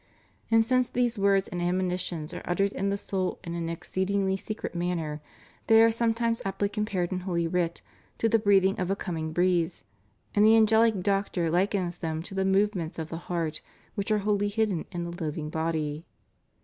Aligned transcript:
And 0.49 0.65
since 0.65 0.89
these 0.89 1.19
words 1.19 1.47
and 1.47 1.61
admonitions 1.61 2.33
are 2.33 2.41
uttered 2.45 2.71
in 2.73 2.89
the 2.89 2.97
soul 2.97 3.37
in 3.43 3.53
an 3.53 3.69
exceedingly 3.69 4.35
secret 4.35 4.73
manner, 4.73 5.21
they 5.67 5.79
are 5.83 5.91
sometimes 5.91 6.41
aptly 6.43 6.69
compared 6.69 7.11
in 7.11 7.19
holy 7.19 7.47
writ 7.47 7.83
to 8.17 8.27
the 8.27 8.39
breathing 8.39 8.79
of 8.79 8.89
a 8.89 8.95
coming 8.95 9.31
breeze, 9.31 9.83
and 10.33 10.43
the 10.43 10.57
Angelic 10.57 11.03
Doctor 11.03 11.51
likens 11.51 11.99
them 11.99 12.23
to 12.23 12.33
the 12.33 12.45
movements 12.45 12.97
of 12.97 13.09
the 13.09 13.17
heart 13.29 13.61
which 13.93 14.09
are 14.09 14.17
wholly 14.25 14.47
hidden 14.47 14.85
in 14.91 15.03
the 15.03 15.11
living 15.23 15.51
body. 15.51 16.03